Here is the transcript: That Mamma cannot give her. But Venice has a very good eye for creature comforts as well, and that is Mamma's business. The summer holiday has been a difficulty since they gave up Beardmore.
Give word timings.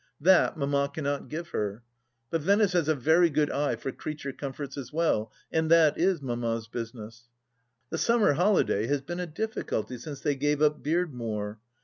That 0.19 0.57
Mamma 0.57 0.89
cannot 0.91 1.27
give 1.29 1.49
her. 1.49 1.83
But 2.31 2.41
Venice 2.41 2.73
has 2.73 2.87
a 2.87 2.95
very 2.95 3.29
good 3.29 3.51
eye 3.51 3.75
for 3.75 3.91
creature 3.91 4.31
comforts 4.33 4.75
as 4.75 4.91
well, 4.91 5.31
and 5.51 5.69
that 5.69 5.95
is 5.95 6.23
Mamma's 6.23 6.67
business. 6.67 7.29
The 7.91 7.99
summer 7.99 8.33
holiday 8.33 8.87
has 8.87 9.01
been 9.01 9.19
a 9.19 9.27
difficulty 9.27 9.99
since 9.99 10.19
they 10.19 10.33
gave 10.33 10.59
up 10.59 10.81
Beardmore. 10.81 11.59